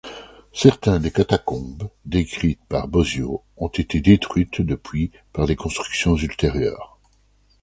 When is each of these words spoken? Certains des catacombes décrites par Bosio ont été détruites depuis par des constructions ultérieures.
Certains 0.51 0.99
des 0.99 1.11
catacombes 1.11 1.87
décrites 2.05 2.65
par 2.67 2.87
Bosio 2.87 3.43
ont 3.57 3.67
été 3.67 4.01
détruites 4.01 4.59
depuis 4.59 5.11
par 5.31 5.45
des 5.45 5.55
constructions 5.55 6.15
ultérieures. 6.15 6.97